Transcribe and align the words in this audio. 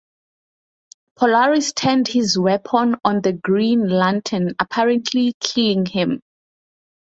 Polaris 1.15 1.73
turned 1.73 2.07
his 2.07 2.35
weapon 2.35 2.95
on 3.05 3.21
the 3.21 3.33
Green 3.33 3.87
Lantern, 3.87 4.55
apparently 4.57 5.35
killing 5.39 5.85
him. 5.85 6.21